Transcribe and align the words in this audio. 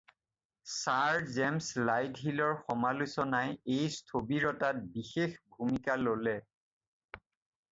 Sir 0.75 1.19
James 1.33 1.83
লাইটহিলৰ 1.89 2.55
সমালোচনাই 2.61 3.53
এই 3.75 3.93
স্থবিৰতাত 3.97 4.83
বিশেষ 4.97 5.37
ভূমিকা 5.59 5.99
ল'লে। 6.09 6.35